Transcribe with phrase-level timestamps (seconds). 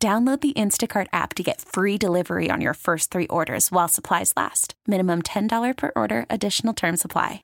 [0.00, 4.32] Download the Instacart app to get free delivery on your first three orders while supplies
[4.36, 4.74] last.
[4.86, 7.42] Minimum $10 per order, additional term supply.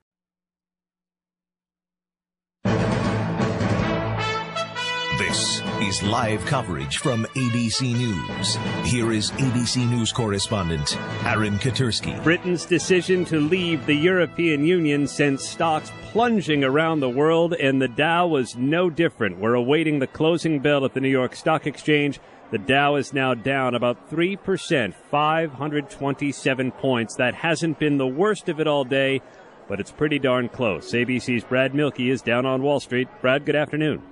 [5.19, 8.55] This is live coverage from ABC News.
[8.85, 12.23] Here is ABC News correspondent Aaron Katersky.
[12.23, 17.89] Britain's decision to leave the European Union sent stocks plunging around the world, and the
[17.89, 19.39] Dow was no different.
[19.39, 22.21] We're awaiting the closing bell at the New York Stock Exchange.
[22.55, 27.17] The Dow is now down about 3%, 527 points.
[27.17, 29.23] That hasn't been the worst of it all day,
[29.67, 30.93] but it's pretty darn close.
[30.93, 33.09] ABC's Brad Mielke is down on Wall Street.
[33.21, 34.03] Brad, good afternoon.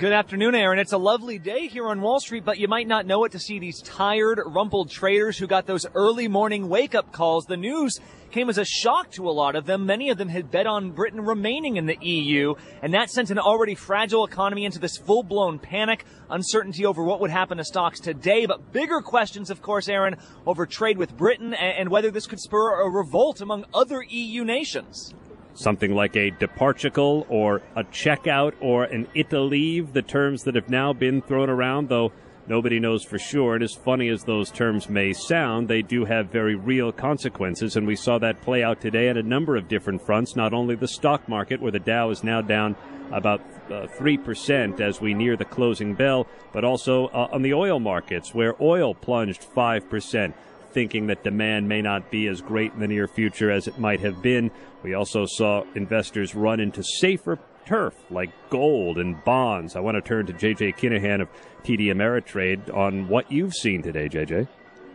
[0.00, 0.78] Good afternoon, Aaron.
[0.78, 3.38] It's a lovely day here on Wall Street, but you might not know it to
[3.38, 7.44] see these tired, rumpled traders who got those early morning wake up calls.
[7.44, 9.84] The news came as a shock to a lot of them.
[9.84, 13.38] Many of them had bet on Britain remaining in the EU, and that sent an
[13.38, 18.00] already fragile economy into this full blown panic, uncertainty over what would happen to stocks
[18.00, 18.46] today.
[18.46, 22.80] But bigger questions, of course, Aaron, over trade with Britain and whether this could spur
[22.80, 25.12] a revolt among other EU nations
[25.54, 30.92] something like a Departugal or a Czechout or an leave, the terms that have now
[30.92, 32.12] been thrown around, though
[32.46, 33.54] nobody knows for sure.
[33.54, 37.76] And as funny as those terms may sound, they do have very real consequences.
[37.76, 40.74] And we saw that play out today at a number of different fronts, not only
[40.74, 42.76] the stock market, where the Dow is now down
[43.12, 47.80] about uh, 3% as we near the closing bell, but also uh, on the oil
[47.80, 50.32] markets, where oil plunged 5%
[50.72, 54.00] thinking that demand may not be as great in the near future as it might
[54.00, 54.50] have been.
[54.82, 59.76] We also saw investors run into safer turf like gold and bonds.
[59.76, 61.28] I want to turn to JJ Kinahan of
[61.62, 64.48] TD Ameritrade on what you've seen today, JJ.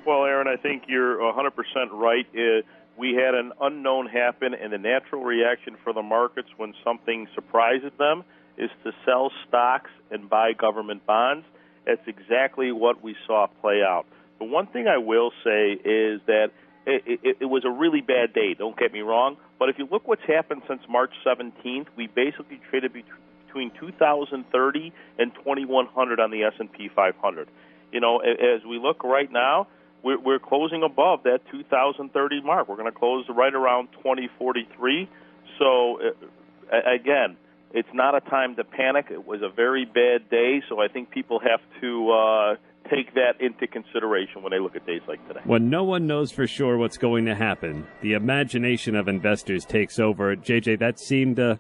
[0.06, 1.52] Well, Aaron, I think you're 100%
[1.92, 2.26] right.
[2.36, 2.62] Uh,
[2.98, 7.92] we had an unknown happen, and the natural reaction for the markets when something surprises
[7.98, 8.24] them
[8.58, 11.46] is to sell stocks and buy government bonds.
[11.86, 14.06] That's exactly what we saw play out.
[14.40, 16.52] The one thing I will say is that
[16.86, 18.54] it, it, it was a really bad day.
[18.54, 22.60] Don't get me wrong, but if you look what's happened since March 17th, we basically
[22.70, 27.48] traded between 2,030 and 2,100 on the S&P 500.
[27.92, 29.68] You know, as we look right now,
[30.04, 32.68] we're, we're closing above that 2,030 mark.
[32.68, 35.10] We're going to close right around 2043.
[35.58, 37.38] So, uh, again,
[37.74, 39.08] it's not a time to panic.
[39.10, 42.56] It was a very bad day, so I think people have to uh,
[42.90, 45.42] take that into consideration when they look at days like today.
[45.44, 50.00] When no one knows for sure what's going to happen, the imagination of investors takes
[50.00, 50.36] over.
[50.36, 51.56] JJ, that seemed uh,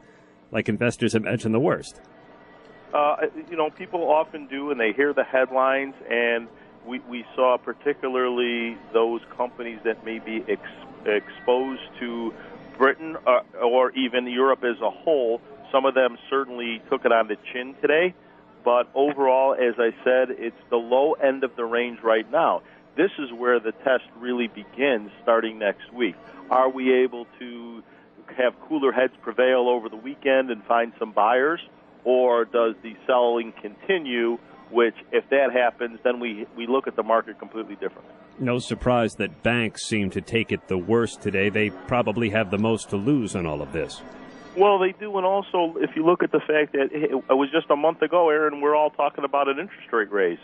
[0.51, 2.01] like investors imagine the worst.
[2.93, 3.17] Uh,
[3.49, 6.47] you know, people often do, and they hear the headlines, and
[6.85, 10.61] we, we saw particularly those companies that may be ex-
[11.05, 12.33] exposed to
[12.77, 15.41] Britain or, uh, or even Europe as a whole.
[15.71, 18.13] Some of them certainly took it on the chin today
[18.65, 22.63] but overall, as I said, it's the low end of the range right now.
[22.97, 26.15] This is where the test really begins starting next week.
[26.49, 27.83] Are we able to
[28.35, 31.61] have cooler heads prevail over the weekend and find some buyers,
[32.03, 34.39] or does the selling continue?
[34.71, 38.11] Which, if that happens, then we, we look at the market completely differently.
[38.39, 41.49] No surprise that banks seem to take it the worst today.
[41.49, 44.01] They probably have the most to lose in all of this.
[44.57, 47.69] Well, they do, and also if you look at the fact that it was just
[47.69, 50.39] a month ago, Aaron, we're all talking about an interest rate raise.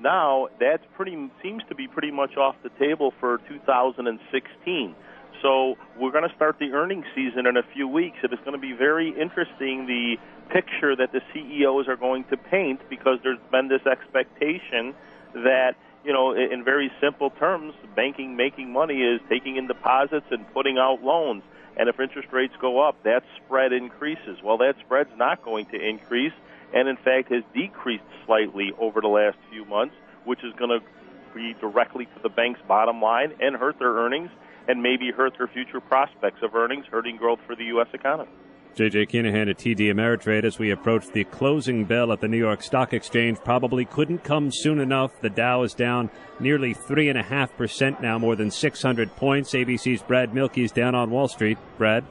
[0.00, 4.94] Now that's pretty seems to be pretty much off the table for 2016.
[5.42, 8.18] So we're going to start the earnings season in a few weeks.
[8.22, 10.16] It is going to be very interesting the
[10.52, 14.94] picture that the CEOs are going to paint because there's been this expectation
[15.34, 15.74] that
[16.04, 20.78] you know, in very simple terms, banking making money is taking in deposits and putting
[20.78, 21.42] out loans.
[21.76, 24.38] And if interest rates go up, that spread increases.
[24.42, 26.32] Well, that spread's not going to increase,
[26.74, 29.94] and in fact has decreased slightly over the last few months,
[30.24, 30.86] which is going to
[31.34, 34.30] be directly to the bank's bottom line and hurt their earnings
[34.68, 37.88] and maybe hurt their future prospects of earnings, hurting growth for the U.S.
[37.92, 38.30] economy.
[38.76, 42.62] JJ Kinahan at TD Ameritrade as we approach the closing bell at the New York
[42.62, 45.18] Stock Exchange probably couldn't come soon enough.
[45.22, 49.54] The Dow is down nearly 3.5% now, more than 600 points.
[49.54, 51.56] ABC's Brad Mielke is down on Wall Street.
[51.78, 52.04] Brad?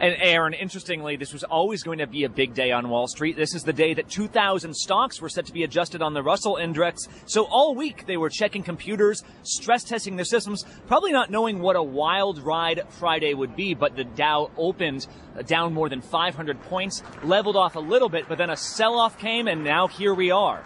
[0.00, 3.36] And Aaron, interestingly, this was always going to be a big day on Wall Street.
[3.36, 6.56] This is the day that 2,000 stocks were set to be adjusted on the Russell
[6.56, 7.06] Index.
[7.26, 11.76] So all week they were checking computers, stress testing their systems, probably not knowing what
[11.76, 13.74] a wild ride Friday would be.
[13.74, 15.06] But the Dow opened
[15.36, 19.18] uh, down more than 500 points, leveled off a little bit, but then a sell-off
[19.18, 20.64] came, and now here we are.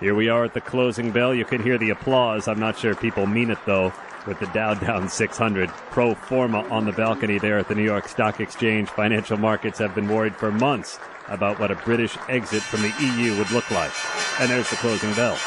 [0.00, 1.32] Here we are at the closing bell.
[1.32, 2.48] You can hear the applause.
[2.48, 3.92] I'm not sure people mean it though
[4.26, 8.08] with the Dow down 600 pro forma on the balcony there at the New York
[8.08, 8.88] Stock Exchange.
[8.88, 13.36] Financial markets have been worried for months about what a British exit from the EU
[13.38, 13.92] would look like.
[14.40, 15.38] And there's the closing bell.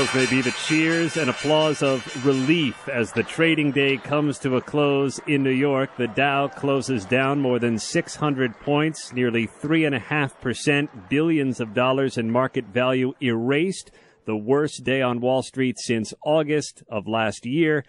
[0.00, 4.56] Those may be the cheers and applause of relief as the trading day comes to
[4.56, 5.94] a close in New York.
[5.98, 12.64] The Dow closes down more than 600 points, nearly 3.5%, billions of dollars in market
[12.64, 13.90] value erased.
[14.24, 17.84] The worst day on Wall Street since August of last year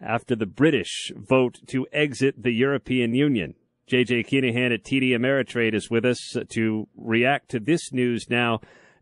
[0.00, 3.54] after the British vote to exit the European Union.
[3.86, 8.60] JJ Kinahan at TD Ameritrade is with us to react to this news now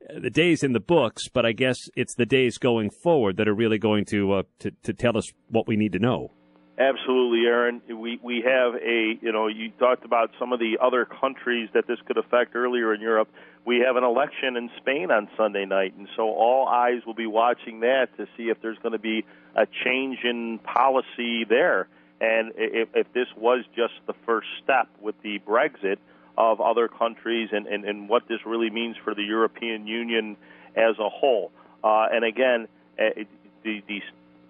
[0.08, 3.54] the days in the books, but I guess it's the days going forward that are
[3.54, 6.32] really going to uh, to, to tell us what we need to know.
[6.78, 7.82] Absolutely, Aaron.
[7.88, 11.86] We we have a you know you talked about some of the other countries that
[11.88, 13.28] this could affect earlier in Europe.
[13.66, 17.26] We have an election in Spain on Sunday night, and so all eyes will be
[17.26, 19.24] watching that to see if there's going to be
[19.56, 21.88] a change in policy there.
[22.20, 25.98] And if, if this was just the first step with the Brexit,
[26.38, 30.36] of other countries and, and, and what this really means for the European Union
[30.76, 31.50] as a whole.
[31.82, 33.24] Uh, and again, uh,
[33.64, 34.00] the, the,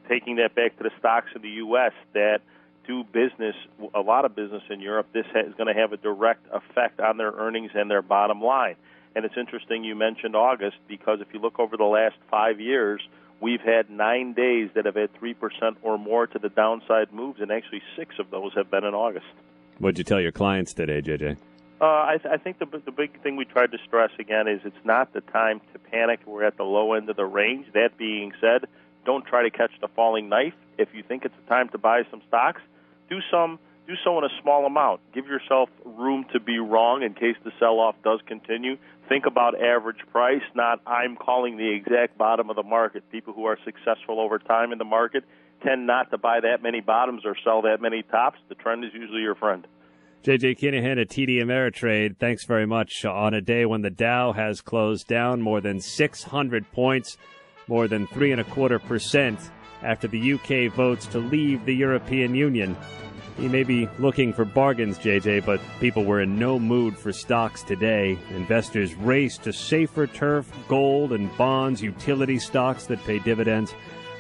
[0.07, 1.93] taking that back to the stocks in the U.S.
[2.13, 2.43] that
[2.87, 3.57] do business,
[3.95, 7.17] a lot of business in Europe, this is going to have a direct effect on
[7.17, 8.77] their earnings and their bottom line.
[9.17, 13.01] And it's interesting you mentioned August because if you look over the last five years,
[13.41, 15.35] we've had nine days that have had 3%
[15.83, 19.27] or more to the downside moves, and actually six of those have been in August.
[19.79, 21.39] What'd you tell your clients today, JJ?
[21.81, 24.61] Uh, I, th- I think the the big thing we tried to stress again is
[24.65, 26.21] it's not the time to panic.
[26.27, 27.67] We're at the low end of the range.
[27.73, 28.67] That being said,
[29.05, 30.55] don't try to catch the falling knife.
[30.77, 32.63] If you think it's the time to buy some stocks,
[33.09, 35.01] do some do so in a small amount.
[35.15, 38.77] Give yourself room to be wrong in case the sell-off does continue.
[39.09, 43.11] Think about average price, not I'm calling the exact bottom of the market.
[43.11, 45.25] People who are successful over time in the market
[45.65, 48.39] tend not to buy that many bottoms or sell that many tops.
[48.49, 49.67] The trend is usually your friend.
[50.25, 54.61] JJ Kinahan at TD Ameritrade, thanks very much on a day when the Dow has
[54.61, 57.17] closed down more than 600 points,
[57.69, 59.39] more than three and a quarter percent
[59.83, 62.77] after the UK votes to leave the European Union.
[63.37, 67.63] He may be looking for bargains, JJ, but people were in no mood for stocks
[67.63, 68.19] today.
[68.31, 73.73] Investors raced to safer turf, gold, and bonds, utility stocks that pay dividends.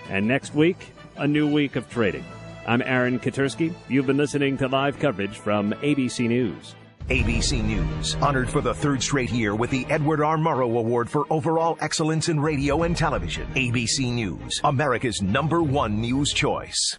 [0.08, 2.24] And next week, a new week of trading.
[2.68, 3.72] I'm Aaron Katersky.
[3.88, 6.74] You've been listening to live coverage from ABC News.
[7.08, 10.36] ABC News, honored for the third straight year with the Edward R.
[10.36, 13.46] Murrow Award for Overall Excellence in Radio and Television.
[13.54, 16.98] ABC News, America's number one news choice.